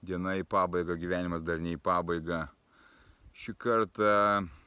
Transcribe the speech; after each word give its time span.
diena 0.00 0.34
į 0.38 0.46
pabaigą, 0.48 0.96
gyvenimas 0.96 1.44
dar 1.44 1.60
ne 1.60 1.74
į 1.76 1.80
pabaigą. 1.84 2.46
Šį 3.36 3.54
kartą 3.60 4.12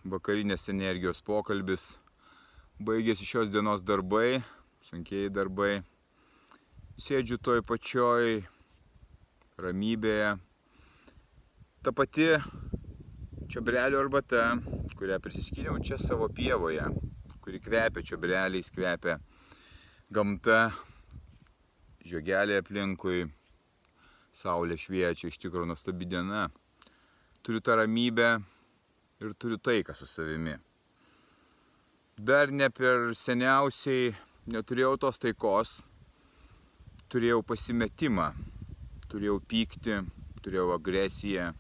vakarinės 0.10 0.70
energijos 0.72 1.22
pokalbis. 1.26 1.94
Baigėsi 2.84 3.26
šios 3.28 3.52
dienos 3.54 3.84
darbai, 3.86 4.44
sunkiai 4.86 5.32
darbai. 5.34 5.82
Sėdžiu 7.02 7.40
toj 7.42 7.64
pačioj 7.66 8.44
ramybėje. 9.62 10.36
Ta 11.84 11.92
pati 11.92 12.30
čiobrelio 13.50 14.00
arbata, 14.00 14.54
kurią 14.98 15.20
prisiskyniau 15.22 15.82
čia 15.84 15.98
savo 16.00 16.30
pievoje, 16.30 16.86
kuri 17.44 17.60
kvepia 17.60 18.06
čiobreliais, 18.06 18.72
kvepia 18.72 19.18
gamta, 20.14 20.70
žiogeliai 22.06 22.62
aplinkui, 22.62 23.26
saulė 24.34 24.78
šviečia, 24.80 25.30
iš 25.30 25.40
tikrųjų 25.42 25.70
nuostabi 25.70 26.08
diena. 26.10 26.48
Turiu 27.44 27.62
tą 27.62 27.78
ramybę 27.80 28.30
ir 29.22 29.34
turiu 29.40 29.58
taiką 29.58 29.96
su 29.96 30.08
savimi. 30.10 30.56
Dar 32.18 32.52
ne 32.52 32.70
per 32.70 33.14
seniausiai 33.18 34.14
neturėjau 34.54 34.98
tos 35.02 35.20
taikos, 35.22 35.78
turėjau 37.10 37.42
pasimetimą, 37.46 38.32
turėjau 39.10 39.40
pykti, 39.50 40.00
turėjau 40.46 40.74
agresiją, 40.76 41.52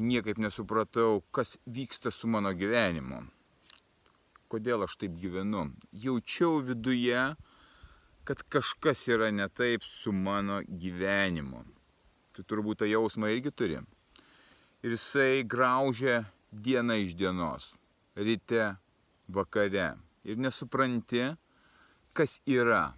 niekaip 0.00 0.40
nesupratau, 0.40 1.22
kas 1.32 1.56
vyksta 1.66 2.12
su 2.12 2.28
mano 2.28 2.52
gyvenimu. 2.56 3.22
Kodėl 4.50 4.82
aš 4.84 4.96
taip 4.98 5.14
gyvenu. 5.20 5.68
Jaučiau 5.92 6.58
viduje, 6.66 7.20
kad 8.26 8.42
kažkas 8.50 9.06
yra 9.08 9.30
ne 9.30 9.46
taip 9.48 9.86
su 9.86 10.12
mano 10.12 10.60
gyvenimu. 10.66 11.62
Tu 12.40 12.46
turbūt 12.48 12.80
tą 12.80 12.86
jausmą 12.88 13.28
irgi 13.28 13.50
turi. 13.52 13.82
Ir 14.80 14.94
jisai 14.96 15.42
graužia 15.44 16.22
dieną 16.48 16.96
iš 17.04 17.12
dienos, 17.12 17.66
ryte, 18.16 18.78
vakare. 19.28 19.98
Ir 20.24 20.40
nesupranti, 20.40 21.34
kas 22.16 22.38
yra. 22.48 22.94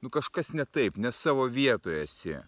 Nu 0.00 0.08
kažkas 0.08 0.54
ne 0.56 0.64
taip, 0.64 0.96
ne 0.96 1.12
savo 1.12 1.44
vietoje 1.44 2.06
esi. 2.06 2.38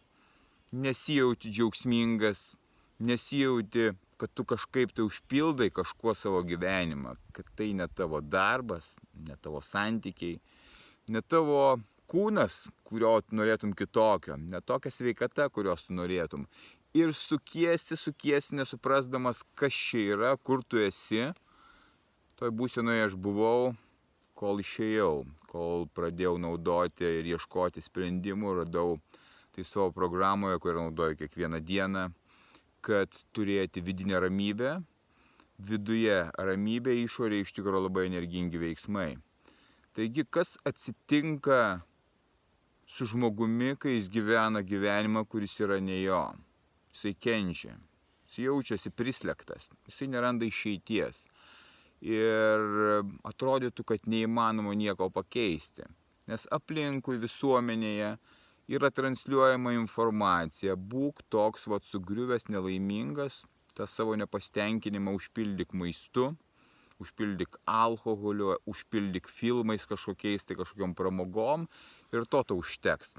Nesijauti 0.72 1.52
džiaugsmingas, 1.52 2.54
nesijauti, 2.98 3.90
kad 4.16 4.32
tu 4.32 4.44
kažkaip 4.48 4.96
tai 4.96 5.04
užpildai 5.04 5.68
kažkuo 5.70 6.16
savo 6.16 6.40
gyvenimą, 6.48 7.12
kad 7.36 7.44
tai 7.60 7.74
ne 7.76 7.90
tavo 7.92 8.20
darbas, 8.24 8.94
ne 9.12 9.36
tavo 9.36 9.60
santykiai, 9.60 10.40
ne 11.12 11.20
tavo 11.20 11.76
kūnas, 12.08 12.66
kurio 12.88 13.18
tu 13.24 13.36
norėtum 13.38 13.74
kitokio, 13.76 14.38
ne 14.40 14.60
tokia 14.64 14.92
sveikata, 14.92 15.48
kurios 15.52 15.86
tu 15.86 15.96
norėtum. 15.96 16.46
Ir 16.96 17.12
sukiesi, 17.12 17.98
sukiesi, 18.00 18.56
nesuprasdamas, 18.56 19.44
kas 19.58 19.76
čia 19.76 20.14
yra, 20.16 20.32
kur 20.40 20.64
tu 20.64 20.80
esi. 20.80 21.28
Toj 22.40 22.52
būsenoje 22.54 23.10
aš 23.10 23.16
buvau, 23.20 23.74
kol 24.38 24.62
išėjau, 24.62 25.26
kol 25.50 25.88
pradėjau 25.94 26.36
naudoti 26.40 27.06
ir 27.20 27.28
ieškoti 27.34 27.82
sprendimų, 27.84 28.54
radau 28.62 28.96
tai 29.54 29.66
savo 29.66 29.90
programoje, 29.92 30.60
kurią 30.62 30.86
naudoju 30.86 31.18
kiekvieną 31.18 31.60
dieną, 31.66 32.04
kad 32.86 33.10
turėti 33.34 33.82
vidinę 33.82 34.20
ramybę, 34.22 34.76
viduje 35.58 36.20
ramybė, 36.38 36.94
išorėje 37.02 37.48
iš 37.48 37.56
tikrųjų 37.58 37.88
labai 37.88 38.06
energingi 38.06 38.62
veiksmai. 38.62 39.16
Taigi, 39.98 40.22
kas 40.30 40.54
atsitinka 40.68 41.82
su 42.88 43.06
žmogumi, 43.06 43.76
kai 43.76 43.98
jis 43.98 44.08
gyvena 44.12 44.62
gyvenimą, 44.64 45.26
kuris 45.28 45.58
yra 45.60 45.76
ne 45.84 46.00
jo. 46.00 46.22
Jisai 46.94 47.12
kenčia, 47.20 47.76
jisai 48.24 48.46
jaučiasi 48.48 48.92
prislėgtas, 48.96 49.68
jisai 49.86 50.08
neranda 50.08 50.48
išeities. 50.48 51.22
Ir 52.00 52.64
atrodytų, 53.26 53.84
kad 53.84 54.06
neįmanoma 54.06 54.72
nieko 54.78 55.10
pakeisti. 55.10 55.84
Nes 56.30 56.46
aplinkui 56.54 57.18
visuomenėje 57.20 58.12
yra 58.68 58.90
transliuojama 58.94 59.72
informacija, 59.76 60.76
būk 60.76 61.24
toks, 61.32 61.66
vad 61.68 61.84
sugriuvęs, 61.88 62.48
nelaimingas, 62.52 63.42
tą 63.74 63.86
savo 63.88 64.16
nepastenkinimą 64.20 65.14
užpildyk 65.18 65.74
maistu, 65.74 66.32
užpildyk 67.02 67.58
alkoholiu, 67.68 68.56
užpildyk 68.66 69.28
filmais 69.30 69.86
kažkokiais, 69.86 70.46
tai 70.46 70.58
kažkokiam 70.58 70.94
pramogom 70.98 71.66
ir 72.12 72.26
to 72.26 72.42
tau 72.42 72.62
užteks. 72.62 73.16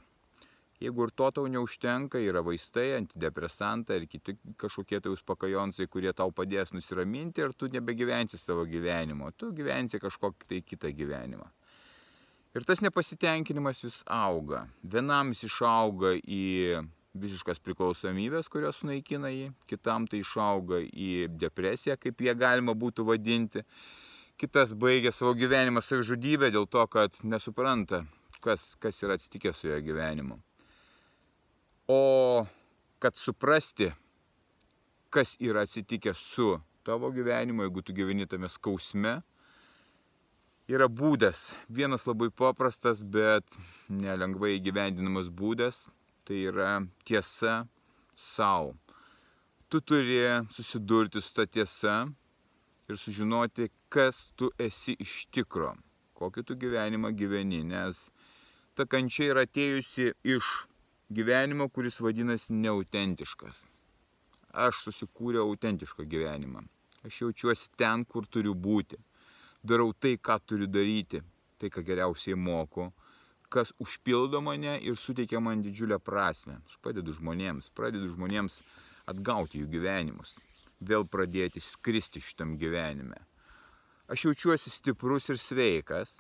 Jeigu 0.80 1.04
ir 1.04 1.12
to 1.12 1.28
tau 1.36 1.48
neužtenka, 1.52 2.22
yra 2.24 2.40
vaistai, 2.44 2.94
antidepresantai 3.02 3.98
ir 4.00 4.06
kiti 4.08 4.38
kažkokie 4.60 5.02
tai 5.04 5.12
uspakajonsai, 5.12 5.90
kurie 5.92 6.14
tau 6.16 6.32
padės 6.32 6.72
nusiraminti 6.72 7.44
ir 7.44 7.52
tu 7.52 7.68
nebegyvensi 7.68 8.40
savo 8.40 8.64
gyvenimo, 8.68 9.34
tu 9.36 9.52
gyvensi 9.56 10.00
kažkokį 10.00 10.48
tai 10.48 10.62
kitą 10.64 10.94
gyvenimą. 10.96 11.50
Ir 12.56 12.64
tas 12.66 12.80
nepasitenkinimas 12.82 13.84
vis 13.84 14.00
auga. 14.08 14.64
Vienam 14.82 15.36
jis 15.36 15.44
išauga 15.50 16.16
į 16.24 16.80
visiškas 17.18 17.60
priklausomybės, 17.64 18.50
kurios 18.52 18.82
sunaikina 18.84 19.32
jį, 19.34 19.50
kitam 19.70 20.06
tai 20.10 20.22
išauga 20.22 20.82
į 20.84 21.30
depresiją, 21.42 21.98
kaip 21.98 22.22
jie 22.22 22.36
galima 22.38 22.76
būtų 22.78 23.06
vadinti. 23.08 23.64
Kitas 24.40 24.72
baigia 24.78 25.12
savo 25.12 25.34
gyvenimą 25.36 25.82
savižudybę 25.84 26.52
dėl 26.54 26.68
to, 26.70 26.86
kad 26.88 27.18
nesupranta, 27.24 28.06
kas, 28.44 28.76
kas 28.80 29.02
yra 29.04 29.18
atsitikę 29.20 29.52
su 29.54 29.68
jo 29.68 29.82
gyvenimu. 29.84 30.40
O 31.90 32.46
kad 33.02 33.18
suprasti, 33.18 33.90
kas 35.10 35.36
yra 35.42 35.66
atsitikę 35.66 36.14
su 36.16 36.60
tavo 36.86 37.12
gyvenimu, 37.12 37.66
jeigu 37.66 37.84
tu 37.84 37.94
gyveni 37.94 38.30
tame 38.30 38.48
skausme, 38.50 39.20
yra 40.70 40.88
būdas. 40.88 41.56
Vienas 41.68 42.06
labai 42.08 42.30
paprastas, 42.30 43.02
bet 43.02 43.44
nelengvai 43.90 44.56
įgyvendinamas 44.60 45.28
būdas. 45.34 45.88
Tai 46.30 46.38
yra 46.46 46.86
tiesa 47.04 47.68
savo. 48.14 48.76
Tu 49.68 49.82
turi 49.82 50.20
susidurti 50.52 51.22
su 51.22 51.34
ta 51.34 51.46
tiesa 51.46 52.06
ir 52.90 52.98
sužinoti, 52.98 53.70
kas 53.90 54.30
tu 54.38 54.52
esi 54.62 54.94
iš 55.02 55.26
tikro, 55.34 55.72
kokį 56.14 56.44
tu 56.46 56.54
gyvenimą 56.62 57.10
gyveni, 57.18 57.64
nes 57.72 58.04
ta 58.78 58.86
kančia 58.86 59.32
yra 59.32 59.48
atėjusi 59.50 60.12
iš 60.36 60.52
gyvenimo, 61.10 61.66
kuris 61.74 61.98
vadinasi 61.98 62.54
neautentiškas. 62.62 63.66
Aš 64.54 64.86
susikūriau 64.86 65.50
autentišką 65.50 66.06
gyvenimą. 66.14 66.62
Aš 67.10 67.24
jaučiuosi 67.24 67.74
ten, 67.74 68.06
kur 68.06 68.30
turiu 68.30 68.54
būti. 68.54 69.02
Darau 69.66 69.98
tai, 69.98 70.14
ką 70.22 70.38
turiu 70.46 70.70
daryti, 70.70 71.26
tai, 71.58 71.74
ką 71.74 71.82
geriausiai 71.90 72.38
moku, 72.38 72.92
kas 73.50 73.74
užpildo 73.82 74.42
mane 74.42 74.78
ir 74.86 74.98
suteikia 74.98 75.42
man 75.42 75.64
didžiulę 75.66 76.00
prasme. 76.00 76.60
Aš 76.70 76.78
padedu 76.86 77.14
žmonėms, 77.18 77.72
pradedu 77.76 78.12
žmonėms 78.14 78.62
atgauti 79.10 79.64
jų 79.64 79.70
gyvenimus, 79.74 80.36
vėl 80.80 81.06
pradėti 81.10 81.62
skristi 81.64 82.22
šitam 82.22 82.56
gyvenime. 82.62 83.20
Aš 84.10 84.30
jaučiuosi 84.30 84.72
stiprus 84.74 85.30
ir 85.30 85.38
sveikas, 85.38 86.18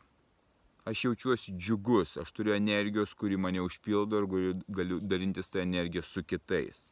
aš 0.89 1.05
jaučiuosi 1.05 1.55
džiugus, 1.57 2.17
aš 2.21 2.31
turiu 2.33 2.53
energijos, 2.53 3.15
kuri 3.17 3.37
mane 3.37 3.61
užpildo 3.61 4.21
ir 4.21 4.27
galiu, 4.67 4.99
dalintis 5.01 5.49
tą 5.49 5.63
energiją 5.63 6.03
su 6.05 6.23
kitais. 6.23 6.89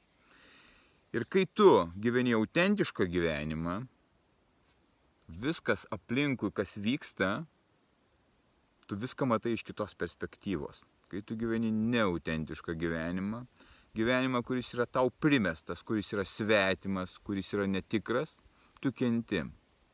Ir 1.13 1.25
kai 1.25 1.45
tu 1.45 1.69
gyveni 1.95 2.33
autentišką 2.35 3.05
gyvenimą, 3.09 3.77
viskas 5.27 5.85
aplinkui, 5.91 6.51
kas 6.51 6.75
vyksta, 6.77 7.45
tu 8.87 8.97
viską 8.99 9.27
matai 9.27 9.53
iš 9.57 9.65
kitos 9.67 9.95
perspektyvos. 9.99 10.83
Kai 11.11 11.21
tu 11.21 11.37
gyveni 11.39 11.71
neautentišką 11.71 12.75
gyvenimą, 12.79 13.43
gyvenimą, 13.95 14.43
kuris 14.47 14.73
yra 14.75 14.87
tau 14.87 15.11
primestas, 15.11 15.83
kuris 15.83 16.11
yra 16.15 16.25
svetimas, 16.27 17.17
kuris 17.23 17.53
yra 17.55 17.67
netikras, 17.67 18.37
tu 18.81 18.91
kenti 18.91 19.43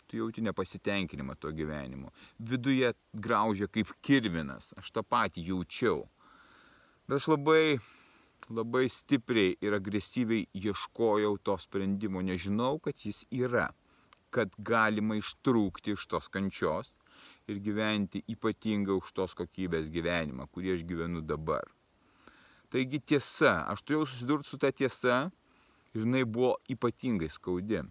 tu 0.08 0.18
jauti 0.18 0.44
nepasitenkinimą 0.46 1.36
tuo 1.42 1.52
gyvenimu. 1.52 2.12
Viduje 2.40 2.94
graužia 3.14 3.66
kaip 3.68 3.90
kirminas, 4.06 4.74
aš 4.78 4.92
tą 4.94 5.02
patį 5.02 5.48
jaučiau. 5.48 6.04
Bet 7.08 7.18
aš 7.18 7.32
labai 7.34 7.80
labai 8.50 8.90
stipriai 8.92 9.56
ir 9.64 9.74
agresyviai 9.78 10.48
ieškojau 10.54 11.38
to 11.44 11.56
sprendimo, 11.58 12.22
nežinau, 12.22 12.80
kad 12.84 13.00
jis 13.00 13.24
yra, 13.32 13.70
kad 14.34 14.54
galima 14.58 15.16
ištrūkti 15.20 15.96
iš 15.96 16.06
tos 16.12 16.28
kančios 16.30 16.94
ir 17.48 17.60
gyventi 17.60 18.24
ypatingą 18.32 18.98
už 19.02 19.12
tos 19.16 19.36
kokybės 19.36 19.90
gyvenimą, 19.92 20.48
kurį 20.52 20.78
aš 20.78 20.86
gyvenu 20.88 21.24
dabar. 21.26 21.68
Taigi 22.72 23.00
tiesa, 23.00 23.64
aš 23.70 23.84
turėjau 23.84 24.08
susidurti 24.10 24.50
su 24.50 24.58
ta 24.58 24.72
tiesa 24.72 25.18
ir 25.94 26.06
jinai 26.06 26.24
buvo 26.26 26.56
ypatingai 26.72 27.30
skaudi. 27.30 27.84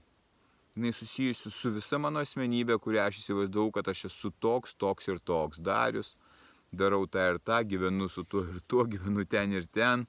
Jinai 0.72 0.92
susijusi 0.96 1.52
su 1.52 1.70
visa 1.70 2.00
mano 2.00 2.22
asmenybė, 2.24 2.78
kurią 2.80 3.04
aš 3.04 3.20
įsivaizdavau, 3.20 3.70
kad 3.76 3.92
aš 3.92 4.06
esu 4.08 4.32
toks, 4.40 4.72
toks 4.80 5.10
ir 5.12 5.20
toks 5.20 5.60
darius, 5.60 6.16
darau 6.72 7.04
tą 7.06 7.28
ir 7.34 7.38
tą, 7.44 7.60
gyvenu 7.68 8.08
su 8.08 8.24
tuo 8.24 8.46
ir 8.48 8.60
tuo, 8.66 8.86
gyvenu 8.88 9.26
ten 9.28 9.52
ir 9.52 9.68
ten. 9.68 10.06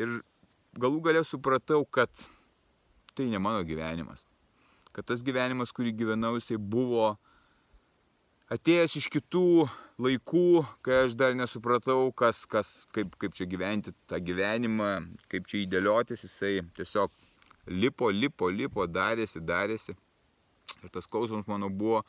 Ir 0.00 0.22
galų 0.80 1.02
galę 1.04 1.22
supratau, 1.28 1.84
kad 1.84 2.08
tai 3.14 3.28
ne 3.28 3.38
mano 3.38 3.60
gyvenimas. 3.68 4.24
Kad 4.96 5.12
tas 5.12 5.22
gyvenimas, 5.22 5.74
kurį 5.76 5.92
gyvenau, 5.94 6.38
jisai 6.40 6.56
buvo 6.56 7.12
atėjęs 8.50 8.96
iš 8.98 9.06
kitų 9.14 9.68
laikų, 10.00 10.64
kai 10.84 11.04
aš 11.04 11.14
dar 11.18 11.36
nesupratau, 11.38 12.10
kas, 12.16 12.42
kas, 12.50 12.72
kaip, 12.94 13.14
kaip 13.20 13.36
čia 13.36 13.46
gyventi 13.50 13.94
tą 14.10 14.18
gyvenimą, 14.24 14.90
kaip 15.30 15.46
čia 15.50 15.62
įdėliotis, 15.62 16.24
jisai 16.26 16.58
tiesiog 16.76 17.12
lipo, 17.70 18.10
lipo, 18.10 18.50
lipo, 18.50 18.86
darėsi, 18.90 19.42
darėsi. 19.44 19.94
Ir 20.80 20.90
tas 20.94 21.06
skausmas 21.06 21.46
mano 21.50 21.70
buvo 21.70 22.02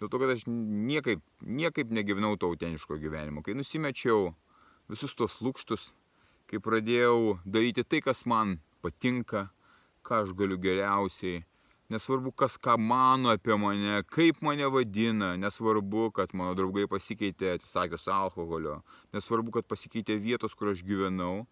dėl 0.00 0.10
to, 0.10 0.20
kad 0.20 0.34
aš 0.34 0.44
niekaip, 0.48 1.22
niekaip 1.42 1.92
negyvenau 1.94 2.36
to 2.36 2.50
autentiško 2.52 2.98
gyvenimo. 3.00 3.42
Kai 3.46 3.56
nusimečiau 3.56 4.32
visus 4.90 5.14
tos 5.16 5.38
lūkštus, 5.44 5.92
kai 6.50 6.60
pradėjau 6.64 7.38
daryti 7.46 7.86
tai, 7.86 8.02
kas 8.04 8.26
man 8.28 8.58
patinka, 8.84 9.48
ką 10.04 10.24
aš 10.24 10.36
galiu 10.36 10.58
geriausiai, 10.60 11.44
nesvarbu, 11.88 12.32
kas 12.36 12.58
ką 12.60 12.76
mano 12.78 13.32
apie 13.32 13.56
mane, 13.56 14.02
kaip 14.12 14.42
mane 14.44 14.66
vadina, 14.72 15.32
nesvarbu, 15.40 16.10
kad 16.16 16.34
mano 16.36 16.54
draugai 16.58 16.84
pasikeitė 16.90 17.54
atsisakius 17.54 18.08
alkoholio, 18.12 18.82
nesvarbu, 19.16 19.54
kad 19.56 19.68
pasikeitė 19.68 20.18
vietos, 20.20 20.56
kur 20.58 20.74
aš 20.74 20.84
gyvenau, 20.84 21.46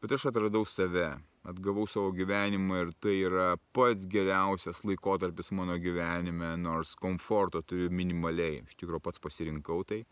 bet 0.00 0.16
aš 0.16 0.30
atradau 0.32 0.64
save, 0.68 1.10
atgavau 1.46 1.84
savo 1.88 2.14
gyvenimą 2.16 2.80
ir 2.86 2.94
tai 3.00 3.18
yra 3.28 3.48
pats 3.76 4.08
geriausias 4.08 4.82
laikotarpis 4.88 5.52
mano 5.52 5.76
gyvenime, 5.80 6.54
nors 6.56 6.94
komforto 6.96 7.60
turiu 7.62 7.92
minimaliai, 7.92 8.62
iš 8.64 8.80
tikrųjų 8.80 9.04
pats 9.04 9.22
pasirinkau 9.22 9.84
tai, 9.88 10.04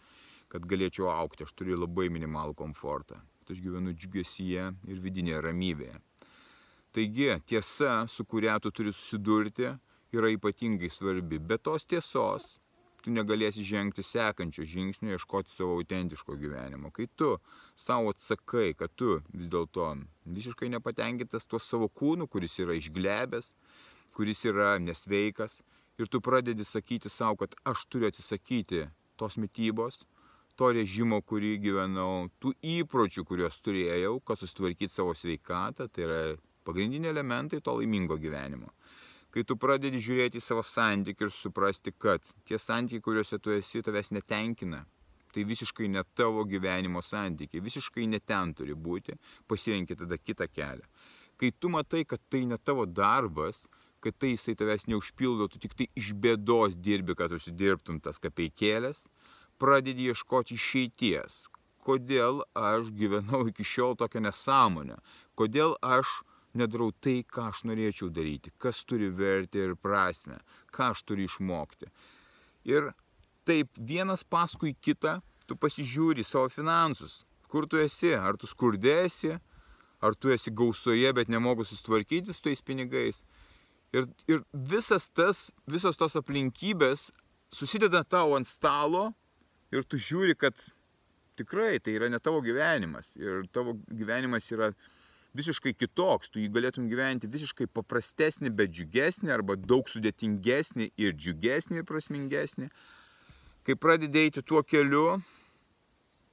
kad 0.52 0.68
galėčiau 0.68 1.08
aukti, 1.10 1.48
aš 1.48 1.56
turiu 1.56 1.80
labai 1.80 2.10
minimalų 2.12 2.52
komfortą, 2.60 3.16
bet 3.40 3.56
aš 3.56 3.64
gyvenu 3.64 3.96
džiugesyje 3.96 4.68
ir 4.92 5.00
vidinėje 5.08 5.40
ramybėje. 5.48 5.96
Taigi 6.94 7.32
tiesa, 7.46 8.06
su 8.06 8.24
kuria 8.24 8.58
tu 8.62 8.70
turi 8.70 8.92
susidurti, 8.94 9.72
yra 10.14 10.28
ypatingai 10.30 10.90
svarbi. 10.90 11.40
Be 11.42 11.58
tos 11.58 11.88
tiesos 11.90 12.52
tu 13.02 13.12
negalėsi 13.12 13.64
žengti 13.66 14.04
sekančio 14.06 14.64
žingsnio, 14.64 15.12
ieškoti 15.12 15.52
savo 15.52 15.74
autentiško 15.76 16.38
gyvenimo. 16.40 16.92
Kai 16.94 17.04
tu 17.18 17.34
savo 17.76 18.14
atsakai, 18.14 18.72
kad 18.78 18.94
tu 18.96 19.18
vis 19.34 19.50
dėlto 19.52 19.90
visiškai 20.24 20.70
nepatenkintas 20.72 21.44
tuo 21.44 21.60
savo 21.60 21.90
kūnu, 21.90 22.28
kuris 22.30 22.56
yra 22.62 22.78
išglebęs, 22.78 23.52
kuris 24.16 24.44
yra 24.48 24.78
nesveikas, 24.80 25.60
ir 25.98 26.08
tu 26.08 26.22
pradedi 26.24 26.64
sakyti 26.64 27.12
savo, 27.12 27.42
kad 27.42 27.58
aš 27.68 27.84
turiu 27.92 28.08
atsisakyti 28.08 28.86
tos 29.20 29.36
mytybos, 29.36 30.04
to 30.56 30.70
režimo, 30.72 31.20
kurį 31.20 31.56
gyvenau, 31.60 32.30
tų 32.40 32.54
įpročių, 32.78 33.26
kuriuos 33.26 33.60
turėjau, 33.60 34.16
kad 34.24 34.40
sustvarkyti 34.40 34.94
savo 34.94 35.12
sveikatą, 35.18 35.90
tai 35.90 36.06
yra 36.06 36.20
Pagrindiniai 36.64 37.12
elementai 37.12 37.60
to 37.60 37.76
laimingo 37.78 38.16
gyvenimo. 38.20 38.72
Kai 39.34 39.42
tu 39.42 39.56
pradedi 39.58 39.98
žiūrėti 39.98 40.38
į 40.38 40.44
savo 40.44 40.62
santykių 40.62 41.26
ir 41.26 41.32
suprasti, 41.34 41.92
kad 41.98 42.22
tie 42.46 42.58
santykiai, 42.60 43.02
kuriuose 43.02 43.40
tu 43.42 43.50
esi, 43.50 43.82
tavęs 43.82 44.12
netenkina, 44.14 44.84
tai 45.34 45.42
visiškai 45.48 45.88
ne 45.90 46.04
tavo 46.14 46.44
gyvenimo 46.46 47.02
santykiai, 47.02 47.62
visiškai 47.64 48.06
ne 48.06 48.20
ten 48.22 48.52
turi 48.54 48.76
būti, 48.78 49.16
pasirenki 49.50 49.96
tada 49.98 50.18
kitą 50.20 50.46
kelią. 50.46 50.86
Kai 51.36 51.50
tu 51.58 51.70
matai, 51.74 52.04
kad 52.06 52.22
tai 52.30 52.44
ne 52.46 52.58
tavo 52.62 52.86
darbas, 52.86 53.64
kad 54.04 54.14
tai 54.20 54.34
jisai 54.36 54.54
tavęs 54.60 54.86
neužpildo, 54.86 55.48
tu 55.50 55.58
tik 55.58 55.74
tai 55.74 55.88
iš 55.98 56.12
bėdos 56.14 56.78
dirbi, 56.78 57.16
kad 57.18 57.34
užsidirbtum 57.34 57.98
tas 58.04 58.22
kapeikėlės, 58.22 59.08
pradedi 59.58 60.06
ieškoti 60.12 60.54
išeities. 60.54 61.48
Kodėl 61.84 62.44
aš 62.56 62.94
gyvenau 62.96 63.42
iki 63.50 63.66
šiol 63.66 63.98
tokią 64.00 64.22
nesąmonę? 64.24 65.00
Kodėl 65.36 65.74
aš 65.82 66.20
nedarau 66.58 66.92
tai, 67.02 67.22
ką 67.26 67.48
aš 67.50 67.64
norėčiau 67.68 68.10
daryti, 68.14 68.52
kas 68.58 68.82
turi 68.88 69.10
vertę 69.10 69.62
ir 69.64 69.74
prasme, 69.80 70.38
ką 70.74 70.92
aš 70.94 71.04
turiu 71.08 71.28
išmokti. 71.28 71.90
Ir 72.70 72.92
taip 73.48 73.70
vienas 73.76 74.24
paskui 74.24 74.74
kitą 74.74 75.18
tu 75.48 75.56
pasižiūri 75.60 76.24
savo 76.24 76.48
finansus, 76.48 77.24
kur 77.48 77.68
tu 77.68 77.78
esi, 77.78 78.14
ar 78.16 78.38
tu 78.40 78.48
skurdėsi, 78.50 79.34
ar 80.04 80.16
tu 80.16 80.32
esi 80.34 80.52
gausoje, 80.52 81.12
bet 81.16 81.30
nemogu 81.32 81.64
susitvarkyti 81.64 82.34
su 82.34 82.42
tais 82.48 82.62
pinigais. 82.64 83.22
Ir, 83.94 84.08
ir 84.28 84.42
visas 84.52 85.06
tas, 85.08 85.50
visos 85.70 85.96
tos 86.00 86.16
aplinkybės 86.18 87.10
susideda 87.54 88.02
tau 88.02 88.34
ant 88.34 88.48
stalo 88.48 89.12
ir 89.72 89.86
tu 89.86 90.00
žiūri, 90.00 90.34
kad 90.34 90.58
tikrai 91.38 91.78
tai 91.82 91.94
yra 91.98 92.10
ne 92.10 92.18
tavo 92.22 92.42
gyvenimas. 92.44 93.14
Ir 93.20 93.46
tavo 93.54 93.76
gyvenimas 93.86 94.50
yra 94.54 94.72
visiškai 95.34 95.74
kitoks, 95.74 96.30
tu 96.30 96.40
jį 96.42 96.48
galėtum 96.54 96.88
gyventi 96.90 97.30
visiškai 97.30 97.66
paprastesnį, 97.74 98.52
bet 98.54 98.72
džiugesnį, 98.74 99.32
arba 99.34 99.56
daug 99.58 99.88
sudėtingesnį 99.90 100.90
ir 100.96 101.14
džiugesnį 101.18 101.80
ir 101.80 101.88
prasmingesnį. 101.88 102.70
Kai 103.64 103.76
pradedėjai 103.80 104.42
tuo 104.42 104.62
keliu, 104.62 105.20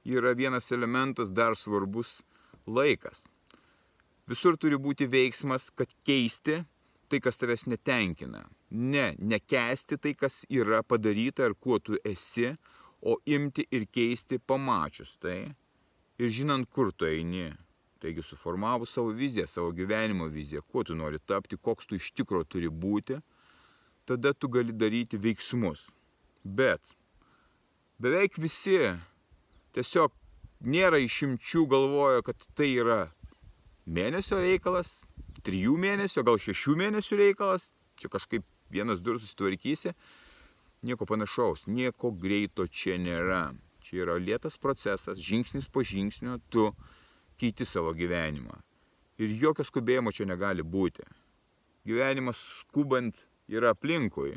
yra 0.04 0.34
vienas 0.34 0.70
elementas 0.72 1.30
dar 1.30 1.56
svarbus- 1.56 2.22
laikas. 2.76 3.26
Visur 4.28 4.56
turi 4.56 4.76
būti 4.76 5.08
veiksmas, 5.08 5.70
kad 5.74 5.88
keisti 6.06 6.64
tai, 7.08 7.20
kas 7.20 7.36
tavęs 7.36 7.66
netenkina. 7.66 8.46
Ne, 8.70 9.14
nekesti 9.18 9.98
tai, 9.98 10.14
kas 10.14 10.46
yra 10.48 10.82
padaryta 10.82 11.44
ar 11.44 11.54
kuo 11.54 11.78
tu 11.78 11.98
esi, 12.04 12.56
o 13.02 13.18
imti 13.26 13.66
ir 13.70 13.86
keisti 13.86 14.38
pamačius 14.38 15.18
tai 15.18 15.54
ir 16.18 16.28
žinant, 16.28 16.70
kur 16.70 16.92
tu 16.92 17.04
eini. 17.04 17.50
Taigi 18.02 18.22
suformavus 18.26 18.90
savo 18.96 19.12
viziją, 19.14 19.46
savo 19.46 19.70
gyvenimo 19.70 20.26
viziją, 20.26 20.62
kuo 20.66 20.82
tu 20.84 20.96
nori 20.98 21.20
tapti, 21.22 21.56
koks 21.56 21.86
tu 21.86 21.98
iš 22.00 22.08
tikrųjų 22.18 22.48
turi 22.50 22.70
būti, 22.84 23.20
tada 24.10 24.32
tu 24.34 24.50
gali 24.50 24.74
daryti 24.74 25.20
veiksmus. 25.22 25.86
Bet 26.42 26.82
beveik 28.02 28.40
visi 28.42 28.80
tiesiog 29.76 30.10
nėra 30.66 30.98
išimčių 31.02 31.62
galvoja, 31.70 32.24
kad 32.26 32.42
tai 32.58 32.72
yra 32.74 33.12
mėnesio 33.86 34.40
reikalas, 34.42 35.00
trijų 35.46 35.76
mėnesio, 35.78 36.24
gal 36.26 36.40
šešių 36.42 36.74
mėnesių 36.82 37.18
reikalas, 37.20 37.70
čia 38.02 38.10
kažkaip 38.10 38.46
vienas 38.72 39.02
durus 39.02 39.22
susitvarkysi, 39.26 39.94
nieko 40.82 41.06
panašaus, 41.06 41.68
nieko 41.70 42.10
greito 42.10 42.66
čia 42.66 42.98
nėra. 42.98 43.52
Čia 43.82 44.04
yra 44.04 44.18
lėtas 44.22 44.58
procesas, 44.62 45.18
žingsnis 45.18 45.66
po 45.70 45.82
žingsnio, 45.86 46.38
tu 46.50 46.68
keiti 47.42 47.66
savo 47.66 47.90
gyvenimą. 47.98 48.54
Ir 49.18 49.34
jokio 49.42 49.66
skubėjimo 49.66 50.12
čia 50.14 50.28
negali 50.30 50.62
būti. 50.62 51.02
Gyvenimas 51.86 52.38
skubant 52.62 53.26
yra 53.50 53.72
aplinkui. 53.74 54.36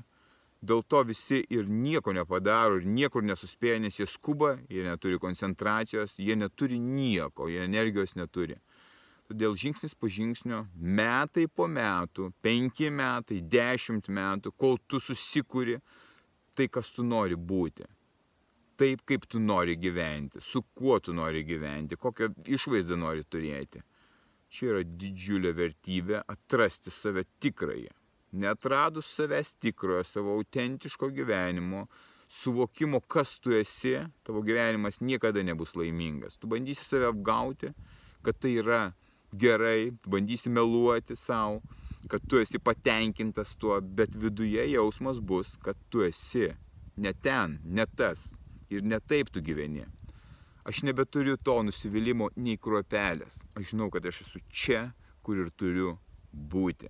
Dėl 0.65 0.81
to 0.89 1.03
visi 1.05 1.43
ir 1.53 1.67
nieko 1.69 2.13
nepadaro, 2.15 2.79
ir 2.79 2.87
niekur 2.89 3.21
nesuspėja, 3.27 3.83
nes 3.83 3.99
jie 3.99 4.07
skuba, 4.09 4.55
jie 4.71 4.81
neturi 4.87 5.19
koncentracijos, 5.21 6.15
jie 6.17 6.33
neturi 6.39 6.79
nieko, 6.81 7.45
jie 7.51 7.61
energijos 7.67 8.15
neturi. 8.17 8.57
Todėl 9.29 9.53
žingsnis 9.57 9.93
po 9.97 10.09
žingsnio, 10.09 10.63
metai 10.77 11.45
po 11.49 11.67
metų, 11.69 12.31
penki 12.45 12.89
metai, 12.93 13.41
dešimt 13.41 14.09
metų, 14.09 14.53
kol 14.57 14.79
tu 14.89 15.01
susikūri 15.01 15.77
tai, 16.57 16.69
kas 16.69 16.89
tu 16.93 17.05
nori 17.05 17.37
būti 17.37 17.85
taip, 18.79 19.03
kaip 19.07 19.25
tu 19.29 19.39
nori 19.39 19.75
gyventi, 19.79 20.41
su 20.41 20.61
kuo 20.75 20.99
tu 20.99 21.13
nori 21.13 21.43
gyventi, 21.47 21.97
kokią 21.99 22.31
išvaizdą 22.57 22.97
nori 22.99 23.23
turėti. 23.23 23.83
Čia 24.51 24.71
yra 24.71 24.81
didžiulė 24.85 25.51
vertybė 25.57 26.21
atrasti 26.31 26.93
save 26.93 27.25
tikrąją. 27.43 27.93
Netradus 28.35 29.07
savęs 29.15 29.55
tikrojo, 29.63 30.03
savo 30.03 30.35
autentiško 30.35 31.09
gyvenimo, 31.15 31.85
suvokimo, 32.27 32.99
kas 33.01 33.37
tu 33.39 33.55
esi, 33.55 33.95
tavo 34.27 34.43
gyvenimas 34.43 35.01
niekada 35.01 35.43
nebus 35.43 35.75
laimingas. 35.75 36.37
Tu 36.37 36.47
bandysi 36.51 36.83
save 36.83 37.09
apgauti, 37.11 37.71
kad 38.25 38.39
tai 38.39 38.57
yra 38.59 38.81
gerai, 39.31 39.91
bandysi 40.07 40.51
meluoti 40.51 41.15
savo, 41.15 41.61
kad 42.11 42.23
tu 42.29 42.39
esi 42.39 42.59
patenkintas 42.59 43.55
tuo, 43.59 43.79
bet 43.81 44.15
viduje 44.15 44.65
jausmas 44.71 45.19
bus, 45.19 45.55
kad 45.63 45.79
tu 45.89 46.03
esi 46.05 46.51
ne 46.97 47.13
ten, 47.13 47.59
ne 47.63 47.85
tas, 47.97 48.35
ir 48.69 48.83
ne 48.83 48.99
taip 48.99 49.29
tu 49.33 49.41
gyveni. 49.41 49.85
Aš 50.65 50.81
nebeturiu 50.87 51.37
to 51.37 51.59
nusivylimų 51.67 52.31
nei 52.41 52.57
kruopelės. 52.57 53.37
Aš 53.53 53.73
žinau, 53.73 53.91
kad 53.93 54.05
aš 54.09 54.23
esu 54.25 54.41
čia, 54.49 54.87
kur 55.21 55.37
ir 55.43 55.51
turiu 55.53 55.97
būti. 56.33 56.89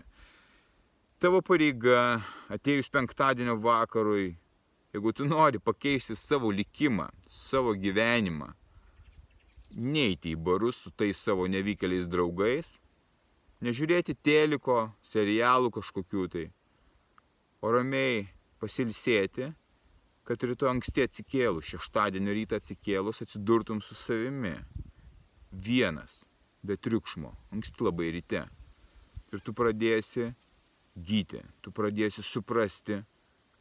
Tavo 1.20 1.42
pareiga 1.44 2.22
atėjus 2.52 2.88
penktadienio 2.92 3.58
vakarui, 3.60 4.36
jeigu 4.96 5.12
tu 5.16 5.28
nori 5.28 5.60
pakeisti 5.60 6.16
savo 6.16 6.52
likimą, 6.52 7.10
savo 7.28 7.74
gyvenimą, 7.76 8.50
neiti 9.76 10.32
į 10.36 10.40
barus 10.40 10.80
su 10.86 10.92
tais 10.92 11.20
savo 11.20 11.48
nevykėliais 11.52 12.08
draugais, 12.12 12.76
nežiūrėti 13.64 14.16
teliko, 14.24 14.90
serialų 15.04 15.72
kažkokių 15.76 16.28
tai, 16.32 16.46
o 17.60 17.72
ramiai 17.76 18.28
pasilsėti, 18.62 19.52
kad 20.26 20.42
rytoj 20.42 20.72
anksti 20.74 21.06
atsikėlus, 21.06 21.68
šeštadienio 21.70 22.34
rytą 22.34 22.58
atsikėlus, 22.58 23.22
atsidurtum 23.22 23.82
su 23.86 23.98
savimi. 23.98 24.56
Vienas, 25.52 26.24
be 26.66 26.78
triukšmo, 26.78 27.32
anksti 27.54 27.86
labai 27.86 28.10
ryte. 28.16 28.42
Ir 29.34 29.44
tu 29.46 29.54
pradėsi 29.54 30.32
gyti, 30.96 31.44
tu 31.62 31.72
pradėsi 31.76 32.24
suprasti, 32.26 33.04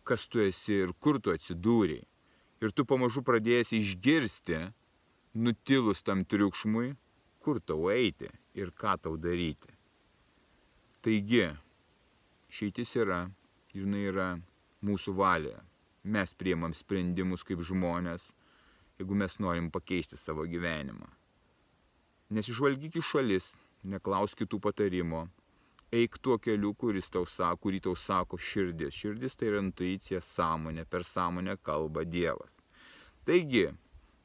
kas 0.08 0.26
tu 0.28 0.40
esi 0.40 0.80
ir 0.86 0.94
kur 1.00 1.20
tu 1.20 1.34
atsidūrėjai. 1.34 2.06
Ir 2.64 2.72
tu 2.72 2.86
pamažu 2.88 3.20
pradėsi 3.26 3.82
išgirsti, 3.82 4.60
nutilus 5.34 6.00
tam 6.06 6.24
triukšmui, 6.24 6.94
kur 7.44 7.60
tau 7.60 7.90
eiti 7.92 8.30
ir 8.56 8.72
ką 8.72 8.96
tau 9.04 9.18
daryti. 9.20 9.68
Taigi, 11.04 11.50
šeitis 12.48 12.94
yra, 12.96 13.26
jinai 13.76 14.06
yra 14.08 14.28
mūsų 14.80 15.12
valioje. 15.18 15.60
Mes 16.04 16.34
priemam 16.36 16.74
sprendimus 16.76 17.44
kaip 17.48 17.62
žmonės, 17.64 18.28
jeigu 19.00 19.16
mes 19.16 19.38
norim 19.40 19.70
pakeisti 19.72 20.18
savo 20.20 20.44
gyvenimą. 20.44 21.08
Nesižvalgyk 22.34 22.98
į 23.00 23.02
šalis, 23.04 23.54
neklausk 23.88 24.42
kitų 24.42 24.60
patarimo, 24.64 25.24
eik 25.94 26.18
tuo 26.20 26.36
keliu, 26.42 26.74
kuris 26.74 27.08
tau 27.12 27.24
sako, 27.28 27.66
kurį 27.66 27.80
tau 27.86 27.94
sako 27.96 28.38
širdis. 28.40 28.96
Širdis 28.96 29.36
tai 29.38 29.50
yra 29.52 29.62
intuicija, 29.62 30.20
sąmonė, 30.20 30.84
per 30.90 31.04
sąmonę 31.08 31.56
kalba 31.62 32.04
Dievas. 32.04 32.60
Taigi, 33.24 33.68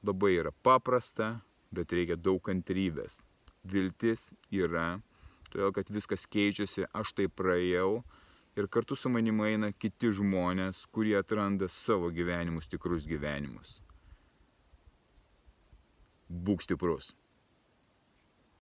labai 0.04 0.36
yra 0.40 0.52
paprasta, 0.52 1.38
bet 1.72 1.94
reikia 1.94 2.18
daug 2.18 2.42
kantrybės. 2.44 3.22
Viltis 3.64 4.34
yra, 4.52 5.00
todėl 5.52 5.74
kad 5.76 5.92
viskas 5.94 6.26
keičiasi, 6.28 6.88
aš 6.96 7.14
tai 7.16 7.28
praėjau 7.28 8.02
ir 8.56 8.68
kartu 8.68 8.96
su 8.96 9.10
manimi 9.10 9.52
eina 9.52 9.72
kiti 9.72 10.12
žmonės, 10.16 10.86
kurie 10.94 11.16
atranda 11.20 11.70
savo 11.70 12.10
gyvenimus, 12.14 12.68
tikrus 12.72 13.08
gyvenimus. 13.10 13.80
Būk 16.30 16.66
stiprus. 16.66 17.14